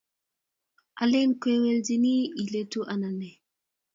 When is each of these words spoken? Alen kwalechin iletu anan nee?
Alen 1.01 1.29
kwalechin 1.41 2.05
iletu 2.41 2.79
anan 2.93 3.15
nee? 3.19 3.35